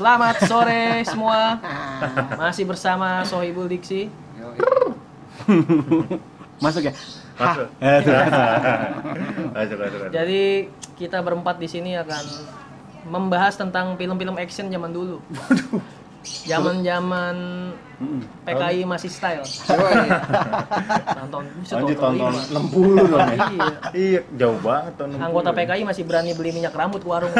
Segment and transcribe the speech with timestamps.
[0.00, 1.60] Selamat sore semua.
[2.40, 4.08] Masih bersama Sohibul Diksi.
[6.56, 6.92] Masuk ya?
[7.36, 7.68] Masuk.
[7.68, 8.16] Tuh.
[9.60, 10.08] Masuk, masuk, masuk.
[10.08, 12.24] Jadi kita berempat di sini akan
[13.12, 15.20] membahas tentang film-film action zaman dulu.
[16.20, 17.36] Zaman-zaman
[18.44, 19.44] PKI masih style.
[21.12, 22.40] Tonton bisa Lanjut lima.
[22.48, 23.36] 60 dong ya.
[23.36, 23.68] Iya.
[23.92, 25.26] Iya, jauh banget tahun 60.
[25.28, 27.32] Anggota PKI masih berani beli minyak rambut ke warung.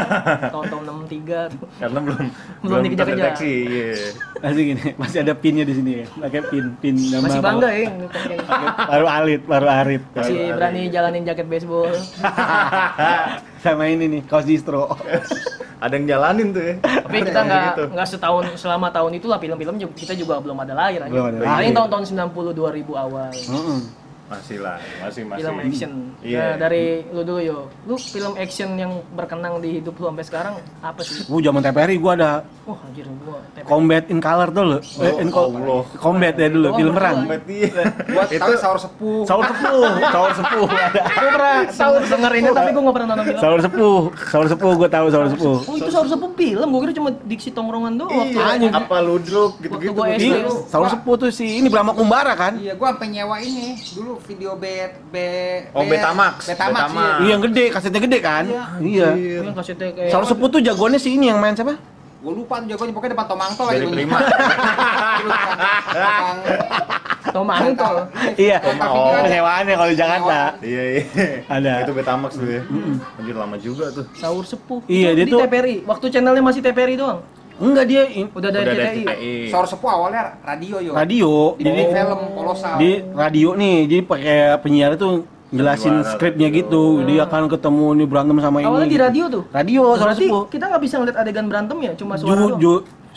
[0.53, 1.69] Tahun-tahun 63 tuh.
[1.81, 2.25] Karena belum
[2.61, 3.17] Belum dikejar-kejar.
[3.37, 3.93] terdeteksi, Iya.
[4.41, 6.07] Masih gini, masih ada pinnya di sini ya.
[6.21, 7.89] Pakai pin, pin nama Masih bangga ya.
[8.85, 10.03] Baru alit, baru arit.
[10.13, 11.89] Masih berani jalanin jaket baseball.
[13.65, 14.89] Sama ini nih, kaos distro.
[15.81, 16.75] Ada yang jalanin tuh ya.
[16.79, 17.85] Tapi kita nggak Gitu.
[17.91, 21.09] nggak setahun selama tahun itulah film-film kita juga belum ada lahir aja.
[21.09, 21.75] Belum ada Paling lahir.
[21.75, 23.31] tahun-tahun 90 2000 awal.
[23.33, 23.81] Heeh.
[24.31, 25.43] Masih lah, masih masih.
[25.43, 25.93] Film action.
[26.23, 26.39] Iya.
[26.39, 27.59] Nah, dari lu dulu yo.
[27.83, 31.27] Lu film action yang berkenang di hidup lu sampai sekarang apa sih?
[31.27, 32.31] Gua zaman TPRI gua ada
[32.63, 33.67] Wah, anjir gua TP.
[33.67, 34.79] Combat in Color tuh lo.
[34.79, 35.83] Eh, in co- Allah.
[35.99, 37.17] Combat ya dulu, Oh, film perang.
[37.27, 37.83] Combat, iya.
[38.07, 39.21] Gua itu tahu sahur sepuh.
[39.27, 41.03] Sahur sepuh, sahur sepuh ada.
[41.11, 43.41] Gua pernah denger denger ini tapi gua nggak pernah nonton film.
[43.43, 43.99] Sahur sepuh,
[44.31, 45.57] sahur sepuh gua tahu sahur sepuh.
[45.67, 46.67] Oh, itu seharusnya sepuh film.
[46.71, 48.31] Gua kira cuma diksi tongkrongan doang.
[48.31, 49.91] Iya, apa ludruk gitu-gitu.
[50.07, 52.55] Iya, sahur sepuh tuh si ini Brahma Kumbara kan?
[52.55, 54.65] Iya, gua sampai nyewa ini dulu video B
[55.07, 55.17] B
[55.73, 56.47] Oh, Betamax.
[56.47, 56.79] Betamax.
[56.87, 57.19] Betamax.
[57.19, 58.45] Iya yang gede, kasetnya gede kan?
[58.45, 58.65] Iya.
[58.79, 59.09] Iya.
[59.43, 61.77] Yang kasetnya kayak sepuh tuh jagoannya si ini yang main siapa?
[62.21, 64.19] Gua lupa tuh jagonya pokoknya depan Tomangto Dari lagi gua Prima.
[65.91, 66.43] Tukang-
[67.31, 67.97] Tom Angtol.
[68.35, 68.59] Iya.
[68.83, 69.15] Oh.
[69.23, 70.39] Penyewaannya kalau di Jakarta.
[70.59, 71.05] Iya, iya.
[71.47, 71.73] Ada.
[71.87, 72.63] Itu Betamax tuh ya.
[73.17, 74.05] Anjir lama juga tuh.
[74.17, 74.83] Sahur sepuh.
[74.85, 75.77] Iya, Itu dia di tuh- TPRI.
[75.87, 77.21] Waktu channelnya masih TPRI doang.
[77.61, 79.05] Enggak dia in- Udah dari TPI.
[79.05, 79.35] TPI.
[79.47, 80.93] Sahur sepuh awalnya radio yo.
[80.93, 81.31] radio.
[81.55, 82.75] Di Jadi film kolosal.
[82.77, 85.09] di radio nih, jadi pakai penyiar itu
[85.51, 87.05] jelasin skripnya gitu.
[87.05, 88.67] Dia akan ketemu nih berantem sama ini.
[88.67, 89.05] Awalnya di gitu.
[89.05, 89.43] radio tuh.
[89.51, 90.43] Radio, Berarti sepuh.
[90.49, 92.59] kita nggak bisa ngeliat adegan berantem ya, cuma suara Ju, doang.
[92.59, 92.73] ju,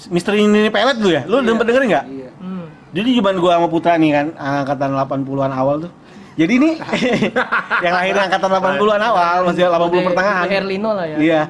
[0.09, 1.21] Misteri ini pelet dulu ya?
[1.23, 2.05] Lu udah sempet dengerin nggak?
[2.09, 2.29] Iya.
[2.35, 2.65] Hmm.
[2.91, 5.91] Jadi zaman gua sama Putra nih kan, angkatan 80-an awal tuh.
[6.33, 6.73] Jadi nih
[7.85, 10.45] yang lahir angkatan 80-an awal, masih 80 Udah- pertengahan.
[10.49, 11.17] Herlino lah ya.
[11.17, 11.41] Iya.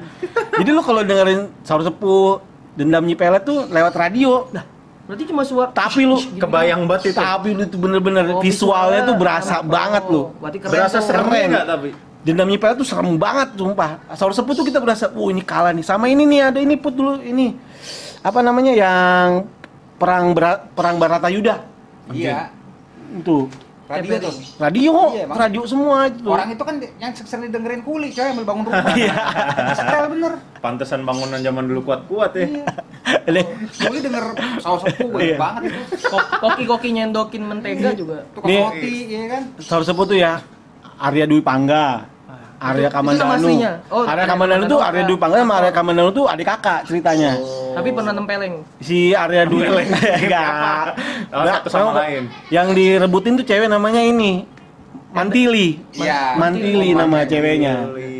[0.54, 2.38] Jadi lu kalau dengerin Sahur Sepuh,
[2.74, 4.50] Dendam Nyi Pelet tuh lewat radio.
[4.50, 4.64] Nah,
[5.04, 6.38] berarti cuma suara Tapi lu Gitu.
[6.38, 7.16] Kebayang banget itu.
[7.16, 10.22] tapi lu tuh bener-bener Oh, visualnya tuh berasa Oh, banget lu.
[10.36, 11.06] Berarti keren Berasa tuh.
[11.06, 11.90] serem enggak tapi?
[12.20, 14.00] Dendam Nyi Pelet tuh serem banget sumpah.
[14.12, 16.92] Sahur Sepuh tuh kita berasa, "Oh, ini kalah nih." Sama ini nih ada ini put
[16.92, 17.52] dulu ini.
[18.20, 19.44] Apa namanya yang
[19.94, 21.60] perang Bara- perang Baratayuda.
[22.10, 22.48] Iya.
[23.12, 23.46] Itu.
[23.84, 24.32] Radio tuh.
[24.56, 26.24] Radio, Iya, radio semua itu.
[26.24, 28.94] Orang itu kan yang sering didengerin kuli coy yang bangun rumah.
[28.94, 29.12] Iya.
[29.72, 30.32] Setel bener.
[30.58, 32.46] Pantesan bangunan zaman dulu kuat-kuat ya.
[32.48, 32.64] Iya.
[33.84, 34.24] Kuli denger
[34.58, 35.36] sahur sepuh Iya.
[35.36, 35.80] banget itu.
[36.08, 38.24] Ko- Koki-koki nyendokin mentega juga.
[38.32, 38.60] Tukang Nih.
[38.62, 39.42] roti, iya kan?
[39.60, 40.40] Sahur Sepuh tuh ya
[40.96, 42.08] Arya Dwi Pangga.
[42.64, 43.48] Arya Kamandanu.
[43.92, 44.80] Oh, Arya Kamandanu tuh.
[44.80, 47.36] Arya Dwi Pangga sama Arya Kamandanu tuh adik kakak ceritanya.
[47.74, 48.64] Tapi pernah nempeleng.
[48.80, 49.68] Si Arya Dwi
[50.24, 50.96] enggak.
[51.28, 52.32] Oh, satu sama lain.
[52.48, 54.48] Yang direbutin tuh cewek namanya ini.
[55.14, 55.78] Mantili.
[55.94, 56.34] Iya.
[56.34, 56.98] Mantili Mantili.
[56.98, 57.74] nama ceweknya.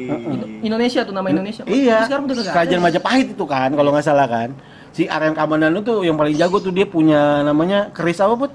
[0.06, 1.62] Indo- Indonesia tuh nama Indonesia.
[1.66, 1.98] Iya.
[1.98, 2.36] Tapi sekarang udah.
[2.54, 2.80] Kerajaan.
[2.80, 4.54] Majapahit itu kan kalau nggak salah kan.
[4.94, 8.52] Si Arya Kamandanu tuh yang paling jago tuh dia punya namanya keris apa put?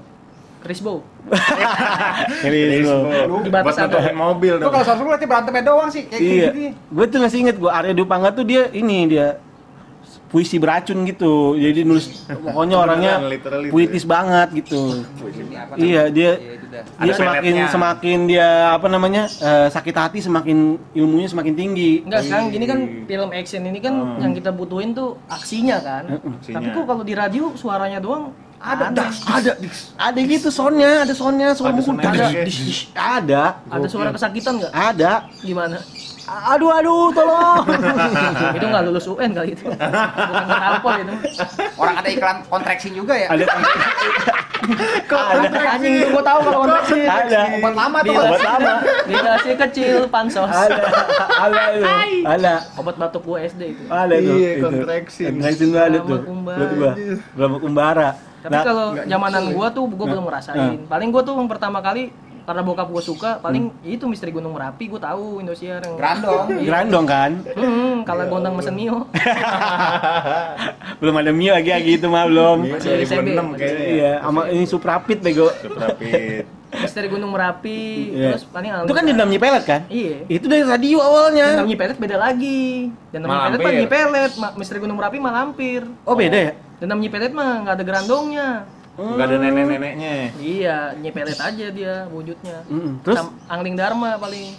[0.60, 1.00] Crisbo.
[2.40, 2.84] Keris.
[2.84, 2.98] lo.
[3.40, 4.12] Di batas ada.
[4.12, 4.70] mobil Lu dong.
[4.70, 6.46] kalau sahur sepuh berarti berantemnya doang sih kayak Iya.
[6.46, 6.60] gitu.
[6.90, 9.40] Gue tuh masih inget gue Arya Dwi Pangga tuh dia ini dia
[10.26, 11.56] puisi beracun gitu.
[11.56, 13.14] Jadi nulis pokoknya orangnya
[13.66, 15.02] puitis banget gitu.
[15.74, 16.82] Iya, dia Iya, itu dah.
[16.84, 17.66] dia Ada semakin peletnya.
[17.68, 20.58] semakin dia apa namanya eh, sakit hati semakin
[20.92, 22.04] ilmunya semakin tinggi.
[22.04, 24.20] Enggak, sekarang gini kan film action ini kan Hmm.
[24.20, 26.04] yang kita butuhin tuh aksinya kan.
[26.14, 26.54] Aksinya.
[26.54, 29.04] Tapi kok kalau di radio suaranya doang Ada, ada.
[29.08, 29.52] ada,
[29.96, 31.96] ada gitu soundnya, ada soundnya, suara Ada mukul.
[31.96, 32.26] Ada,
[32.92, 34.72] ada, Ada suara kesakitan nggak?
[34.76, 35.12] ada.
[35.40, 35.80] Gimana?
[36.30, 37.64] Aduh, aduh, tolong.
[38.60, 39.64] itu nggak lulus UN kali itu.
[39.64, 41.14] Bukan kenalpot itu.
[41.74, 43.28] Orang ada iklan kontraksin juga ya?
[43.32, 43.44] ada,
[45.08, 47.00] Kok anjing itu gua tahu kalau kontraksi.
[47.08, 47.40] ada.
[47.58, 48.12] Obat lama tuh.
[48.12, 48.74] Obat lama.
[49.08, 50.46] bila si kecil pansos.
[50.52, 50.84] ada,
[51.40, 51.88] ada itu,
[52.28, 52.54] ada.
[52.76, 53.82] Obat batuk gua SD itu.
[53.88, 54.36] Ada tuh.
[54.36, 54.64] Iya, itu.
[54.68, 55.26] kontraksin.
[55.34, 56.20] Kontraksin tuh ada tuh.
[56.28, 56.92] Buat gua.
[57.34, 58.29] Brahma Kumbara.
[58.40, 60.56] Tapi Nah, kalau zamanan gua tuh gua belum ngerasain.
[60.56, 60.72] Nah.
[60.88, 62.08] Paling gua tuh yang pertama kali
[62.40, 66.46] karena bokap gua suka, paling itu misteri Gunung Merapi gua tahu Indosiar yang Grandong.
[66.60, 67.30] Grandong kan?
[67.52, 69.06] Hmm, kalau gondang mesen Mio.
[71.00, 72.58] belum ada Mio lagi lagi itu mah belum.
[72.66, 72.90] Iya, Masih.
[73.06, 73.68] 2006 kayaknya.
[73.78, 73.86] ya.
[73.86, 75.48] Iya, sama ini Suprapit bego.
[75.62, 76.44] Rapid.
[76.70, 78.30] misteri Gunung Merapi, Iya.
[78.30, 79.80] terus paling Itu kan dendam nyipelet kan?
[79.90, 80.22] Iya.
[80.30, 81.46] Itu dari radio awalnya.
[81.52, 82.94] Dendam nyipelet beda lagi.
[83.10, 83.80] Dendam nyipelet Malampir.
[83.82, 85.82] nyipelet, misteri Gunung Merapi mah lampir.
[86.06, 86.52] Oh, beda ya?
[86.80, 88.48] Dendam nyipelet mah nggak ada gerandongnya.
[88.96, 90.12] Enggak ada nenek-neneknya.
[90.36, 92.64] Iya, nyipelet aja dia wujudnya.
[92.66, 93.00] Mm-mm.
[93.00, 94.56] Terus Sam- Angling Dharma paling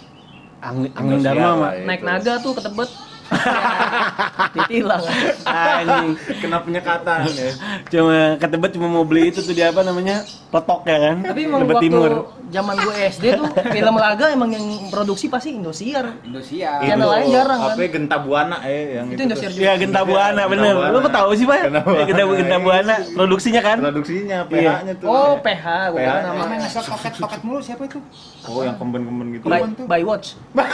[0.62, 1.70] Angling, Dharma mah.
[1.74, 1.86] itu.
[1.86, 2.90] naik naga tuh ke Tebet.
[4.56, 5.02] Ditilang.
[5.44, 6.08] Anjing.
[6.38, 7.50] Kena penyekatan ya.
[7.88, 10.24] Cuma ketebet cuma mau beli itu tuh di apa namanya?
[10.52, 11.16] Peletok ya kan?
[11.24, 12.10] Tapi emang Tebet waktu Timur.
[12.52, 16.12] zaman gue SD tuh film laga emang yang produksi pasti Indosiar.
[16.20, 16.84] Indosiar.
[16.84, 17.72] Channel lain jarang, kan?
[17.72, 19.22] Apa ya, Genta Buana eh yang Itu itu.
[19.24, 19.62] Indosiar juga.
[19.64, 20.68] Iya, Genta Buana bener.
[20.68, 20.92] Genta Buana.
[20.92, 21.58] Lu kok tahu sih, Pak?
[21.64, 22.04] Genta Buana.
[22.04, 23.76] Genta, Genta Buana produksinya kan?
[23.80, 24.72] Produksinya Iya.
[24.76, 25.06] PH-nya tuh.
[25.08, 26.04] Oh, PH, gue PH.
[26.04, 27.98] kira Nama yang ngesel toket-toket mulu siapa itu?
[28.44, 29.44] Oh, yang kemben-kemben gitu.
[29.48, 29.86] By, tuh.
[29.88, 30.36] by Watch.
[30.36, 30.68] Tuh.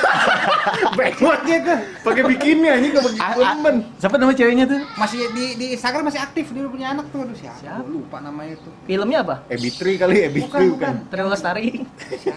[2.02, 3.76] Pakai bikini anjing A- a- kemben.
[3.96, 4.80] Siapa nama ceweknya tuh?
[4.94, 7.18] Masih di di Instagram masih aktif dia udah punya anak tuh.
[7.20, 7.58] Aduh siapa?
[7.58, 7.82] Siapa?
[7.84, 8.70] Lupa namanya itu.
[8.84, 9.34] Filmnya apa?
[9.48, 10.94] Ebitri kali, Ebitri Bukan, bukan.
[10.94, 11.10] bukan.
[11.10, 11.66] Trio Lestari.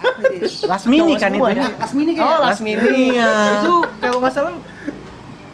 [0.70, 1.46] Lasmini kan itu.
[1.48, 1.66] ya?
[1.72, 2.38] Lasmini Oh, kayaknya.
[2.42, 2.90] Lasmini.
[3.12, 3.30] Iya.
[3.60, 4.52] Itu kalau nggak salah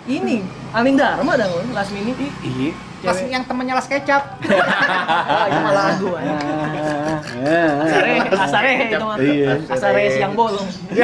[0.06, 0.40] ini
[0.70, 2.12] Aling Dharma dong, Lasmini.
[2.40, 2.72] Iya.
[2.98, 4.22] Lasmini yang temannya Las Kecap.
[5.28, 6.08] Ah, itu malah lagu.
[7.84, 9.16] Asare, Asare itu mah.
[9.16, 9.52] Iya.
[9.66, 10.68] Asare siang bolong.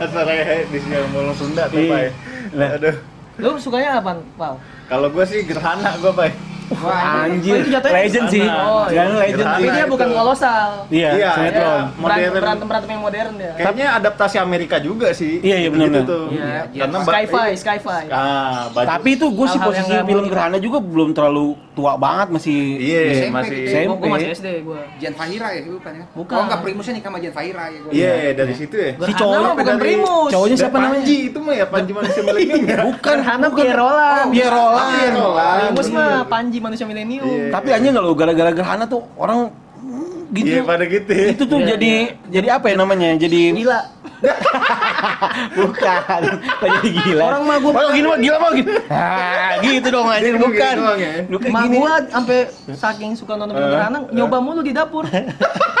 [0.00, 0.36] Asare
[0.66, 1.90] di siang bolong Sunda tuh, Iya.
[1.90, 2.10] Pak.
[2.52, 2.68] Lah.
[2.76, 2.96] Aduh.
[3.38, 4.54] Lu sukanya apa, Pal?
[4.86, 6.30] Kalau gua sih gerhana gua, Pak.
[6.72, 8.46] Wah, Anjir, Oh, itu jatuhnya legend sih.
[8.46, 9.02] Oh, iya.
[9.10, 9.74] Legend Gerhana Tapi sih.
[9.74, 10.70] dia bukan kolosal.
[10.86, 11.50] Iya, Iya, sinetron.
[11.50, 11.74] iya.
[11.98, 12.30] Berantem Modern.
[12.38, 13.52] berantem berantem yang modern dia.
[13.58, 15.42] Kayaknya adaptasi Amerika juga sih.
[15.42, 16.24] Iya, iya, benar, Gitu tuh.
[16.30, 18.02] Iya, Karena ba- Sky-Fi, Sky-Fi.
[18.06, 18.86] Ah, baju.
[18.86, 20.24] Tapi itu gue sih posisi film.
[20.24, 22.58] Gerhana juga belum terlalu tua banget masih.
[22.76, 23.70] Iya, SMP masih gitu.
[23.70, 23.86] SMP.
[23.86, 24.80] Gua, gua masih SD gua.
[24.98, 26.04] Jan Fahira ya bukan ya?
[26.12, 26.34] Bukan.
[26.34, 27.90] Oh enggak Primusnya nikah sama Jan Fahira ya gua.
[27.94, 28.90] Iya, dari situ ya.
[28.98, 30.30] Si cowoknya bukan dari- primus.
[30.30, 30.94] Cowoknya siapa namanya?
[31.00, 32.78] Panji itu mah ya, Panji manusia milenium ya.
[32.90, 33.50] Bukan, Gerhana bukan.
[33.50, 34.28] Oh, Pierre Roland.
[34.30, 35.60] Pierre Roland.
[35.70, 35.94] Primus Iya.
[35.96, 37.24] mah Panji manusia milenium.
[37.24, 37.46] Iya.
[37.50, 39.38] Tapi aja nggak lo gara-gara Gerhana tuh orang
[39.78, 40.50] mm, gitu.
[40.50, 41.10] Iya, pada gitu.
[41.10, 41.26] ya.
[41.30, 41.92] Itu tuh Iya, jadi
[42.28, 43.08] jadi apa ya namanya?
[43.14, 43.80] Jadi Gila.
[45.58, 46.20] bukan.
[46.60, 47.22] Jadi gila.
[47.24, 48.70] Orang mah gua- Oh, gini mah gila mah gitu.
[48.90, 50.74] Ah, gitu dong anjir bukan.
[50.96, 51.12] ya?
[51.26, 51.76] Bukan gini.
[51.78, 52.38] gua sampai
[52.70, 55.04] saking suka nonton film Eh, Gerhana nyoba mulu di dapur.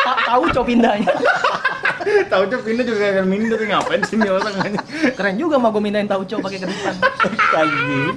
[0.00, 1.12] Tak tahu cowok pindahnya.
[2.26, 4.54] Taunya pindah juga akan minder ngapain sih nih orang.
[5.12, 6.94] Keren juga mah gua mindahin tahu cowok pakai keripan.
[7.52, 8.14] Anjing.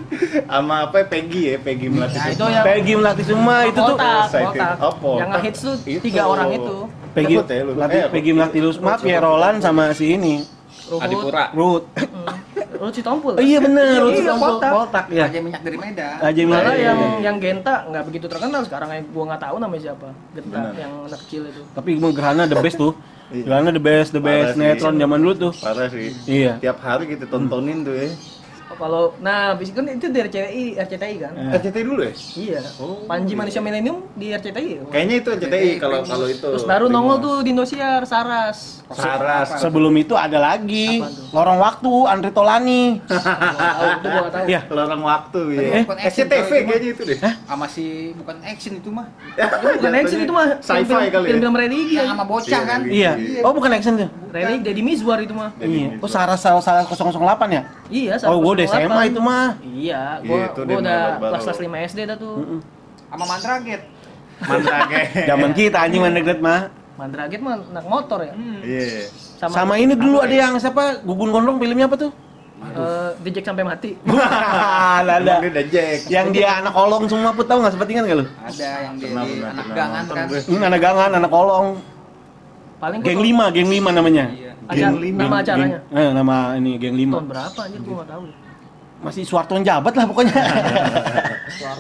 [0.47, 2.15] Sama apa ya, Peggy ya, Peggy Melati.
[2.15, 2.49] Nah, itu Sukma.
[2.49, 5.17] yang Peggy Melati semua itu tuh kira- oh.
[5.19, 6.77] Yang ngehits tuh tiga orang itu.
[7.13, 7.71] Peggy ya lu.
[7.73, 10.41] Melati Eh, Peggy Melati Lusma, Pierre Roland sama si ini.
[10.83, 10.99] Ruhut.
[10.99, 11.43] Adipura.
[11.53, 11.85] Ruth.
[12.73, 13.33] Ruhut si Tompul.
[13.33, 14.49] Oh, iya bener, Ruth Iya, Tompul.
[14.57, 14.71] kotak.
[14.73, 15.23] Kotak ya.
[15.25, 16.15] Aja minyak dari Medan.
[16.19, 16.81] Aja Melati.
[16.81, 20.09] yang yang Genta nggak begitu terkenal sekarang yang gua nggak tahu namanya siapa.
[20.33, 20.73] Genta Benar.
[20.75, 21.61] yang anak kecil itu.
[21.71, 22.93] Tapi emang Gerhana the best tuh.
[23.29, 23.43] Iya.
[23.47, 24.59] Gerhana the best, the Parah best sih.
[24.59, 25.51] sinetron zaman dulu tuh.
[25.55, 26.09] Parah sih.
[26.25, 26.51] Iya.
[26.59, 28.09] Tiap hari kita tontonin tuh ya.
[28.73, 31.31] Oh, kalau nah habis kan itu dari RCTI, RCTI kan?
[31.31, 31.53] Eh.
[31.53, 32.13] RCTI dulu ya?
[32.33, 32.61] Iya.
[32.77, 33.05] Oh.
[33.05, 34.89] Panji manusia milenium di RCTI.
[34.89, 36.41] Kayaknya itu RCTI kalau kalau itu.
[36.41, 36.95] Terus baru Primus.
[36.95, 38.81] nongol tuh di Indosiar Saras.
[38.89, 39.57] Saras.
[39.59, 41.05] Sebelum itu ada lagi?
[41.29, 42.97] Lorong Waktu Andre Tolani.
[43.05, 44.09] Tahu, itu.
[44.47, 44.59] Iya.
[44.67, 45.61] Lorong waktu ya.
[45.61, 47.17] Eh, SCTV itu kayaknya itu deh.
[47.43, 49.05] Sama si bukan action itu mah.
[49.29, 51.29] Itu bukan action itu mah sci-fi film- kali ya.
[51.29, 52.13] Film-film religi Yang kan.
[52.13, 52.79] sama bocah kan.
[52.85, 53.11] Iya.
[53.41, 54.09] Oh bukan action tuh.
[54.33, 55.53] Religi Deddy Mizwar itu mah.
[55.55, 55.89] Jadi Iya.
[55.93, 56.01] gitu.
[56.01, 57.19] Oh Saras Saras Saras 008
[57.49, 57.61] ya?
[57.87, 58.85] Iya, Oh gua udah 108.
[58.85, 59.47] SMA itu mah.
[59.59, 61.31] Iya, Iya, gua itu gua udah baru-baru.
[61.35, 62.35] kelas-kelas 5 SD dah tuh.
[63.09, 63.81] Sama Mandraget.
[64.39, 64.99] Mandrage.
[65.29, 66.61] Zaman kita anjing mana deket mah.
[66.93, 68.33] Mandraget mah anak motor ya.
[68.63, 69.07] Iya.
[69.43, 71.03] Sama ini dulu ada yang siapa?
[71.03, 72.11] Gugun Gondrong filmnya apa tuh?
[72.63, 73.99] Eh, Dijek sampai mati.
[74.07, 75.19] Bukan, ada.
[75.19, 75.99] Emang dia udah Jack.
[76.07, 78.23] Yang dia anak kolong semua put tahu nggak seperti kan lu?
[78.23, 79.09] Ada yang dia
[79.51, 80.25] anak gangan kan.
[80.31, 81.67] Hmm, anak gangan, anak kolong.
[82.79, 84.25] Paling Geng 5, geng 5 namanya.
[84.65, 84.87] Iya.
[84.87, 85.19] Geng lima.
[85.21, 85.79] nama acaranya.
[85.83, 87.11] Geng- eh, nama ini geng 5.
[87.13, 88.23] Tahun berapa anjir gua enggak tahu.
[89.03, 90.31] Masih Suarton jabat lah pokoknya.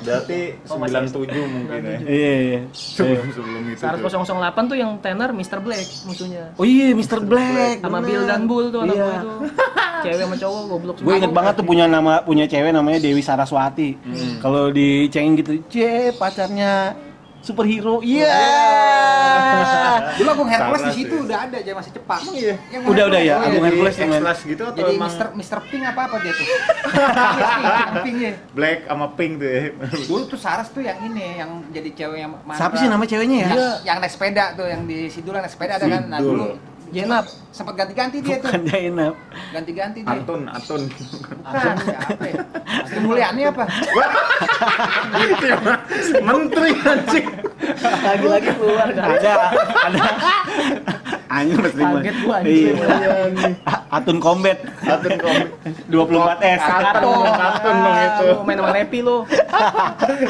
[0.03, 1.97] Berarti Oh, masih 97 mungkin ya.
[2.03, 2.59] Iya, iya.
[2.69, 3.79] Sebelum sebelum itu.
[3.79, 4.11] Sarat tuh.
[4.11, 5.59] 008 tuh yang tenor Mr.
[5.59, 6.51] Black musuhnya.
[6.53, 7.23] Oh iya, Mr.
[7.23, 7.79] Black.
[7.79, 8.03] Sama.
[8.03, 9.07] Bill dan Bull tuh anak Iya.
[9.15, 9.31] itu.
[10.03, 13.95] Cewek sama cowok goblok Gue inget banget tuh punya nama punya cewek namanya Dewi Saraswati.
[13.95, 14.43] Hmm.
[14.43, 15.75] Kalau dicengin gitu, "C,
[16.13, 16.91] pacarnya
[17.43, 18.31] superhero." Iya.
[20.17, 21.25] Dulu Agung Hercules di situ sih.
[21.27, 22.19] udah ada aja masih cepat.
[22.31, 22.53] Iya.
[22.71, 23.35] Yang Udah, udah ya.
[23.43, 24.23] Agung Hercules yang main.
[24.33, 26.45] Gitu atau Jadi emang Mister Mister Pink apa apa dia tuh?
[27.73, 28.33] Yang Pink ya.
[28.55, 29.61] black sama pink tuh ya.
[30.09, 32.31] Dulu tuh Saras tuh yang ini yang jadi cewek yang.
[32.55, 33.49] Siapa sih nama ceweknya ya?
[33.53, 36.03] Yang, yang naik sepeda tuh yang di Sidul naik sepeda ada kan.
[36.09, 36.47] Nah dulu
[36.93, 37.25] Jenap.
[37.53, 38.49] sempat ganti-ganti dia tuh.
[38.49, 39.13] Bukan Jainab.
[39.53, 40.13] Ganti-ganti dia.
[40.13, 40.81] Atun, Atun.
[40.89, 42.35] Bukan, siapa ya?
[42.89, 43.63] Sri Mulyani apa?
[46.21, 47.25] Menteri anjing.
[47.81, 48.87] Lagi-lagi keluar.
[48.89, 49.33] Ada
[49.85, 50.03] ada
[51.33, 51.97] Anjing Rima.
[52.01, 53.53] Kaget gua, anjing.
[53.93, 55.47] Atun Combat Atun komik.
[55.85, 56.59] 24S.
[56.59, 58.25] Kartun, kartun dong itu.
[58.25, 59.17] Lu main sama Lepi lu.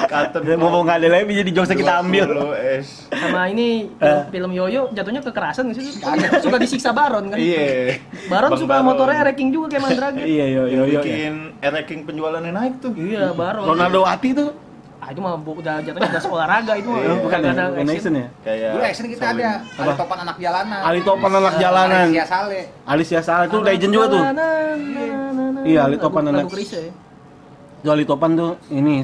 [0.06, 0.42] Kartun.
[0.60, 2.26] Mau mau nggak ada lagi jadi jokesnya kita ambil.
[2.28, 2.88] 20 S.
[3.10, 4.04] Sama ini Eh.
[4.04, 5.96] film, film Yoyo jatuhnya kekerasan sih?
[6.40, 7.38] Suka disiksa Baron kan.
[7.40, 7.98] Iya.
[8.28, 10.26] Baron suka motornya ranking juga kayak Mandraget.
[10.26, 11.00] Iya yo yo yo.
[11.00, 12.92] Bikin ranking penjualannya naik tuh.
[12.94, 13.64] Iya, Baron.
[13.66, 14.50] Ronaldo Ati tuh
[15.04, 17.02] Ah, itu mah bu- udah jatuhnya udah olahraga itu mah.
[17.02, 17.52] Iya, bukan ya?
[17.52, 18.28] Ada Bukan action ya?
[18.40, 19.44] Kayak Dulu action kita Salim.
[19.44, 20.80] ada Ali Topan anak jalanan.
[20.82, 22.06] Ali Topan anak jalanan.
[22.06, 22.64] Alicia Saleh.
[22.88, 24.24] Alicia Salah itu legend juga tuh.
[25.64, 26.96] Iya, Ali Topan anak- lagu Chrisye.
[27.84, 29.04] Joli Topan tuh ini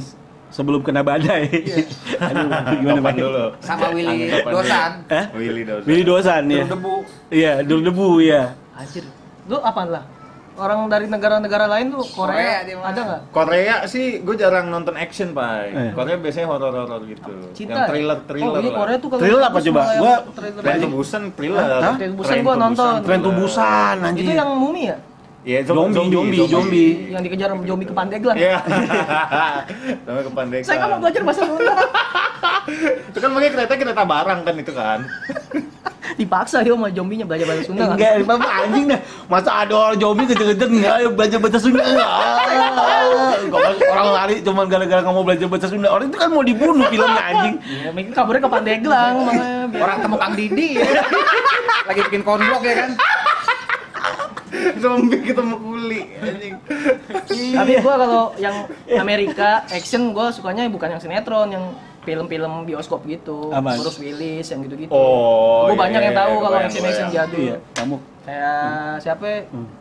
[0.49, 1.51] sebelum kena badai.
[2.23, 3.15] Aduh, gimana Topan Bang?
[3.17, 3.45] dulu.
[3.59, 4.91] Sama Willy Dosan.
[5.09, 5.25] Eh?
[5.35, 5.83] Willy Dosan.
[5.83, 6.63] Willy Dosan ya.
[6.63, 6.95] Debu.
[7.27, 8.55] Iya, dulu debu ya.
[8.71, 9.03] Anjir.
[9.45, 10.03] Lu apaan lah?
[10.59, 13.21] Orang dari negara-negara lain tuh Korea Korea, ada nggak?
[13.31, 15.51] Korea sih gue jarang nonton action, Pak.
[15.71, 15.91] Eh.
[15.95, 17.31] Korea biasanya horor-horor gitu.
[17.55, 17.87] Cinta.
[17.87, 18.79] Yang thriller-thriller oh, ini lah.
[18.83, 19.81] Korea tuh kalau Thriller apa coba?
[20.35, 21.63] thriller Tren Busan thriller.
[21.95, 22.93] Tren to Busan gua nonton.
[23.07, 23.39] Tren to thriller.
[23.39, 24.23] Busan anjir.
[24.27, 24.97] Itu yang mumi ya?
[25.39, 26.89] Iya, Zombie, zombie, zombie.
[27.15, 28.35] Yang dikejar zombie ke Pandeglang.
[28.35, 28.59] Iya.
[30.03, 30.67] Sampai ke Pandeglang.
[30.67, 31.75] Saya kan mau belajar bahasa Sunda.
[33.09, 34.99] Itu kan pakai kereta kereta barang kan itu kan.
[36.19, 37.95] Dipaksa dia sama zombinya belajar bahasa Sunda kan.
[37.95, 38.99] Enggak, bapak anjing dah.
[39.31, 42.11] Masa ada orang zombie kejar-kejar enggak ayo belajar bahasa Sunda enggak.
[43.47, 45.87] Masuk orang lari cuma gara-gara nggak mau belajar bahasa Sunda.
[45.87, 47.55] Orang itu kan mau dibunuh filmnya anjing.
[47.63, 50.83] Ya, mungkin kabarnya ke Pandeglang makanya Orang temu Kang Didi ya.
[51.87, 52.89] Lagi bikin konblok ya kan.
[54.83, 56.55] Zombie ketemu kuli anjing.
[57.59, 58.55] Tapi gua kalau yang
[58.97, 61.65] Amerika action gua sukanya bukan yang sinetron, yang
[62.03, 63.51] film-film bioskop gitu.
[63.53, 63.79] Apaan?
[63.79, 64.91] Bruce Willis yang gitu-gitu.
[64.91, 65.69] Oh.
[65.71, 67.39] Gua banyak iya, yang tahu iya, kalau action action jadul.
[67.39, 67.95] Iya, kamu.
[68.29, 68.63] Kayak
[69.01, 69.27] siapa?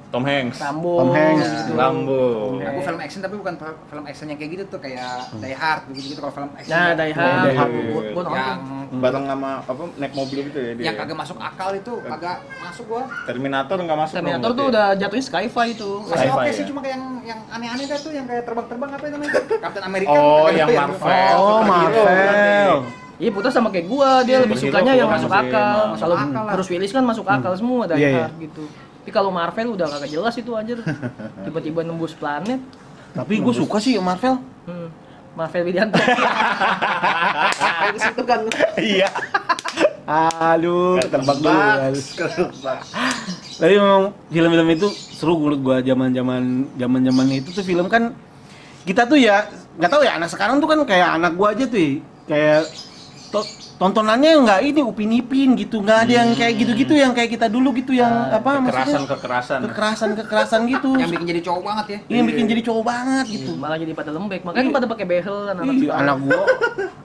[0.09, 0.57] Tom Hanks.
[0.57, 0.95] Rambo.
[1.05, 1.49] Tom Hanks.
[1.53, 1.73] gitu.
[1.77, 2.23] Rambo.
[2.65, 6.17] Aku film action tapi bukan film action yang kayak gitu tuh kayak Die Hard gitu
[6.17, 6.73] gitu kalau film action.
[6.73, 7.45] Nah, Die Hard.
[7.45, 7.71] Die Hard.
[7.93, 8.59] Gua, gua nonton.
[8.89, 10.85] Yang Bareng sama apa naik mobil gitu ya dia.
[10.89, 13.03] yang kagak masuk akal itu kagak masuk gua.
[13.29, 14.15] Terminator nggak masuk.
[14.17, 14.73] Terminator tuh berarti.
[14.73, 15.91] udah jatuhnya sci-fi itu.
[16.01, 16.53] Masih Sci-fi oke ya?
[16.57, 19.33] sih cuma kayak yang yang aneh-aneh dah tuh yang kayak terbang-terbang apa itu namanya?
[19.61, 20.09] Captain America.
[20.17, 21.37] Oh, yang ya, Marvel.
[21.37, 22.73] Oh, Marvel.
[23.19, 25.75] Iya putus sama kayak gua, dia lebih Superhero sukanya yang kurang masuk sih akal.
[25.75, 26.53] Kalau Masuk akal lah.
[26.55, 28.25] Bruce Willis kan masuk akal semua Die Iya, iya.
[28.31, 28.65] Hard gitu.
[29.03, 30.79] Tapi kalau Marvel udah kagak jelas itu anjir.
[31.45, 32.61] Tiba-tiba nembus planet.
[33.13, 34.39] Tapi gue suka sih Marvel.
[34.69, 34.89] Hmm.
[35.39, 36.03] Marvel Widianto.
[37.95, 38.41] Di situ kan.
[38.75, 39.09] Iya.
[40.09, 41.55] Aduh, ketebak dulu.
[41.55, 42.35] Ketebak.
[42.35, 42.81] Ketebak.
[43.59, 48.15] Tapi memang film-film itu seru menurut gua zaman-zaman zaman-zaman itu tuh film kan
[48.87, 51.75] kita tuh ya nggak tahu ya anak sekarang tuh kan kayak anak gua aja tuh
[51.77, 51.91] ya,
[52.31, 52.63] kayak
[53.79, 57.71] tontonannya nggak ini upin ipin gitu nggak ada yang kayak gitu-gitu yang kayak kita dulu
[57.73, 59.59] gitu yang apa Kekerasan maksudnya kekerasan.
[59.63, 61.99] kekerasan kekerasan gitu Yang bikin jadi cowok banget ya.
[62.05, 64.41] Ini yang bikin jadi cowok banget gitu Malah jadi pada lembek.
[64.43, 65.55] Makanya pada pakai behel Ih,
[65.85, 66.01] sekarang.
[66.01, 66.43] anak gua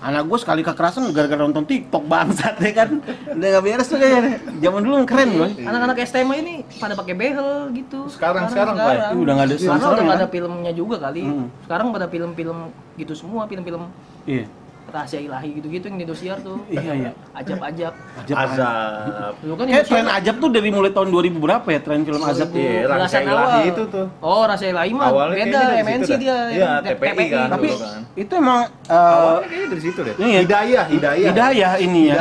[0.01, 2.89] anak gua sekali kekerasan gara-gara nonton TikTok bangsat ya kan
[3.29, 7.13] udah gak beres tuh kayaknya zaman dulu yang keren loh Anak-anak STMA ini pada pakai
[7.13, 8.07] behel gitu.
[8.07, 9.13] Sekarang- sekarang, Pak.
[9.13, 10.21] Ih, udah nggak ada Sekarang sekarang udah nggak ya.
[10.21, 11.21] ada filmnya juga kali.
[11.23, 11.47] Hmm.
[11.63, 12.57] Sekarang pada film-film
[12.93, 13.89] gitu semua, film-film
[14.25, 14.45] iya
[14.89, 16.59] rahasia ilahi gitu-gitu yang di Indosiar tuh.
[16.69, 17.93] iya iya Ajab-ajab.
[18.23, 19.33] Ajab, Azab.
[19.41, 22.47] Dulu kan Kayak tren Ajab tuh dari mulai tahun 2000 berapa ya tren film Azab
[22.53, 22.61] tuh?
[22.61, 23.71] Iya, rahasia belasan ilahi awal.
[23.71, 24.05] itu tuh.
[24.21, 26.37] Oh, rahasia ilahi mah beda MNC dia.
[26.53, 27.47] Iya, TPI kan.
[27.49, 28.01] Tapi dulu kan.
[28.13, 28.59] itu emang
[28.91, 30.15] uh, Awalnya kayaknya dari situ deh.
[30.19, 30.39] Iya.
[30.45, 31.29] Hidayah, hidayah.
[31.33, 32.15] Hidayah ini ya.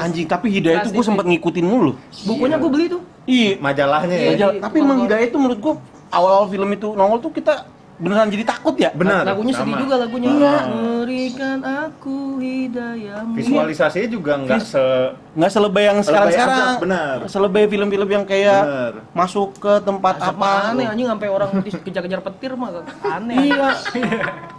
[0.00, 1.92] Anjing, tapi Hidayah itu gue sempet ngikutin mulu.
[2.26, 3.02] Bukunya gue beli tuh.
[3.28, 3.60] Iya.
[3.62, 4.30] Majalahnya ya.
[4.34, 5.74] Iya, tapi emang Hidayah itu menurut gue
[6.10, 8.90] awal-awal film itu nongol tuh kita beneran jadi takut ya.
[8.90, 9.22] Benar.
[9.22, 10.28] Lagunya sedih juga lagunya.
[10.32, 10.54] Iya.
[10.66, 13.36] Berikan aku hidayahmu.
[13.36, 14.84] Visualisasinya juga nggak se
[15.30, 16.58] Nggak selebay yang sekarang-sekarang.
[16.58, 17.16] Azab, benar.
[17.28, 18.92] Selebay film-film yang kayak Bener.
[19.12, 20.50] masuk ke tempat Asap apa.
[20.74, 23.36] aneh anjing sampai orang dikejar-kejar petir mah aneh.
[23.46, 23.68] Iya.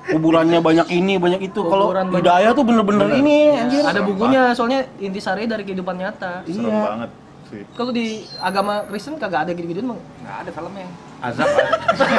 [0.08, 1.60] Kuburannya banyak ini, banyak itu.
[1.60, 1.92] Kalau.
[1.92, 3.20] Hidayah tuh bener-bener Bener.
[3.20, 3.84] ini Ya, anjir.
[3.84, 6.46] ada bukunya soalnya intisari dari kehidupan nyata.
[6.46, 6.82] serem Iya.
[6.86, 7.10] banget
[7.52, 7.64] sih.
[7.76, 10.00] Kalau di agama Kristen kagak ada gitu-gitu mah.
[10.24, 10.88] Nggak ada filmnya.
[11.22, 11.50] Azab.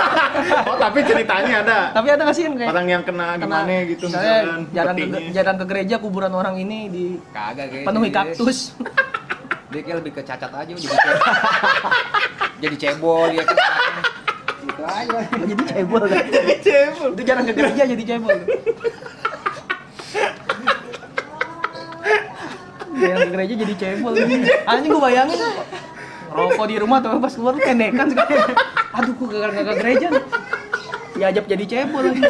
[0.70, 1.78] oh, tapi ceritanya ada.
[1.90, 5.64] Tapi ada nggak sih kayak Orang yang kena gimana gitu misalnya jalan ke, jalan ke
[5.66, 8.58] gereja kuburan orang ini di Kagak kayak penuhi kaktus.
[9.72, 11.16] Dia kayak lebih ke cacat aja jadi cebol.
[12.62, 13.56] jadi cebol ya kan.
[14.62, 15.18] Gitu aja.
[15.48, 16.24] jadi cebol kan.
[16.28, 17.08] Jadi cebol.
[17.16, 18.36] Itu jarang ke gereja jadi cebol.
[23.02, 24.14] Ke gereja jadi cebol.
[24.70, 25.38] Anjing gua bayangin
[26.32, 28.34] rokok di rumah tuh pas keluar lu pendekan sekali.
[28.94, 30.06] Aduh gua gak ke gereja.
[30.14, 30.24] nih.
[31.18, 32.22] Diajak jadi cebol lagi.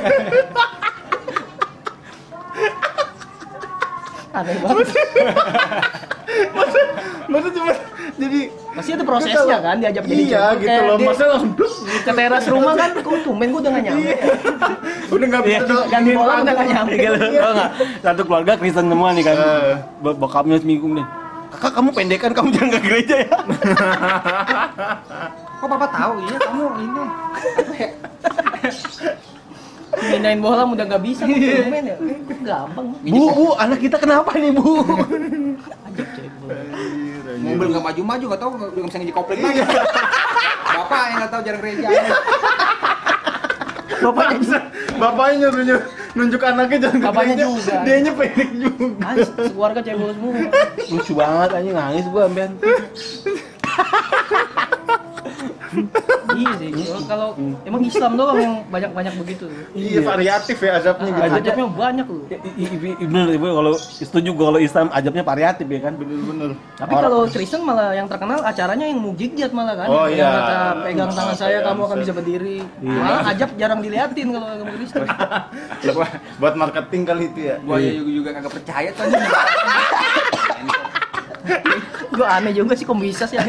[4.33, 4.89] Aneh banget.
[7.29, 7.73] Masa cuma
[8.17, 8.41] jadi
[8.73, 10.97] Pasti ada prosesnya kan diajak jadi Iya gitu Kayak loh.
[10.99, 14.13] Masa langsung bluk ke teras rumah kan kok tumben gua udah gak nyampe.
[15.15, 16.95] udah nggak bisa do- Ganti bola udah gak nyampe.
[16.95, 17.71] Iya, tau nggak?
[18.01, 19.37] Satu keluarga Kristen semua nih kan.
[19.37, 19.73] Eh.
[20.01, 21.05] Bok- Bokapnya seminggu nih.
[21.53, 23.29] Kakak kamu pendekan, kamu jangan ke gereja ya.
[25.61, 27.03] Kok papa tahu iya kamu ini.
[30.03, 31.97] Mindahin bola udah gak bisa kok tumben ya.
[32.01, 32.85] Eh, gampang.
[33.05, 34.65] Bu, bu, anak kita kenapa nih bu?
[37.83, 39.61] Nggak maju-maju nggak tahu nggak bisa ngiji kopling lagi.
[40.73, 41.87] Bapak yang nggak tahu jalan gereja.
[44.03, 44.59] Bapaknya juga.
[44.99, 47.51] Bapaknya nyuruh nyuruh nunjuk anaknya jangan ke Bapaknya gereja.
[47.51, 47.75] juga.
[47.83, 48.87] Dia nya pendek juga.
[49.03, 50.35] Anjing, sekeluarga cebol semua.
[50.91, 52.51] Lucu banget anjing nangis gua amben.
[56.37, 56.71] iya sih.
[57.05, 59.45] Kalau emang Islam doang yang banyak-banyak begitu.
[59.73, 61.21] Iya, variatif ya azabnya gitu.
[61.41, 62.25] Azabnya banyak loh.
[63.03, 66.51] Bener ibu kalau setuju gua kalau Islam ajabnya variatif ya kan Bener-bener.
[66.77, 69.89] Tapi kalau Kristen malah yang terkenal acaranya yang mujizat malah kan.
[69.89, 70.31] Oh, yang iya.
[70.33, 72.13] kata pegang tangan saya Kayak kamu akan bisa.
[72.17, 72.59] berdiri.
[72.81, 72.99] Iya.
[72.99, 75.03] Malah ajab jarang diliatin kalau agama Kristen.
[76.41, 77.57] Buat marketing kali itu ya.
[77.63, 79.25] Gua juga, juga kagak percaya tuh anjing.
[82.13, 83.41] Gue aneh juga sih kok bisa sih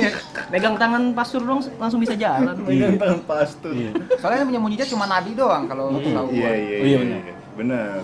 [0.48, 2.56] pegang tangan pastor dong langsung bisa jalan.
[2.60, 3.72] Pegang tangan pastor.
[3.72, 3.92] Iya.
[4.18, 6.50] Soalnya yang punya mujizat cuma nabi doang kalau tahu Iya, gua.
[6.50, 6.98] iya, Oh, iya, iya.
[6.98, 7.20] bener.
[7.20, 7.36] iya.
[7.54, 8.00] Bener.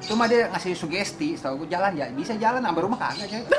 [0.00, 3.42] Cuma dia ngasih sugesti, tahu gua jalan ya, bisa jalan sampai rumah kagak, coy.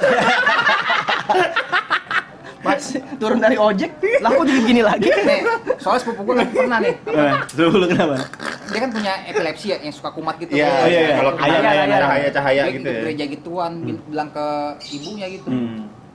[2.60, 2.76] Pas
[3.16, 3.88] turun dari ojek,
[4.20, 5.08] lah kok jadi gini lagi?
[5.08, 5.48] Nih,
[5.80, 6.92] soalnya sepupu gua lagi pernah nih.
[7.08, 8.20] Nah, dulu kenapa?
[8.68, 10.52] Dia kan punya epilepsi ya, yang suka kumat gitu.
[10.54, 11.16] Iya, Oh, iya, iya.
[11.18, 12.00] Kalau cahaya, ayam, ayam.
[12.02, 13.00] cahaya, cahaya Dia gitu ya.
[13.02, 14.48] gereja gituan, bil- bilang ke
[14.92, 15.48] ibunya gitu.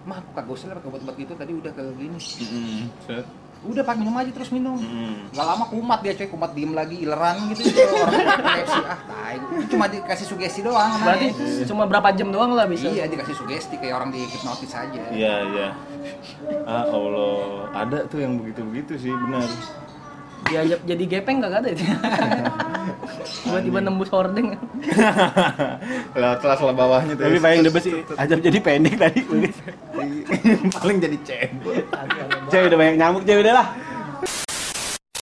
[0.04, 2.18] Mah, aku kagak usah lah pakai obat-obat gitu, tadi udah ke gini.
[2.20, 2.82] Hmm.
[3.08, 3.26] Set.
[3.64, 4.76] Udah pak minum aja terus minum.
[4.76, 5.32] Hmm.
[5.32, 7.64] Gak lama kumat dia coy, kumat diem lagi, ileran gitu.
[7.64, 7.80] gitu.
[7.80, 9.37] Orang epilepsi, ah tai.
[9.73, 10.92] Cuma dikasih sugesti doang.
[11.00, 11.32] namanya.
[11.32, 12.92] Berarti cuma berapa jam doang lah bisa.
[12.92, 15.02] Iya, dikasih sugesti kayak orang di hipnotis aja.
[15.08, 15.68] Iya, iya.
[16.68, 19.49] Ah Allah, ada tuh yang begitu-begitu sih, benar.
[20.52, 21.84] Dia jadi gepeng kagak ada itu.
[23.44, 24.56] Tiba-tiba nembus hordeng.
[26.20, 27.25] Lewat sela-sela bawahnya tuh.
[27.25, 29.20] Tapi paling the best sih ajab jadi pendek tadi.
[30.80, 31.80] paling jadi cebol.
[32.52, 33.68] Cewek udah banyak nyamuk, cewek udah lah.